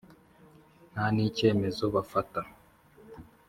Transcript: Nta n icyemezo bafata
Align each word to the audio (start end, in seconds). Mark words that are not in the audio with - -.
Nta 0.91 1.05
n 1.15 1.17
icyemezo 1.27 1.83
bafata 1.95 2.41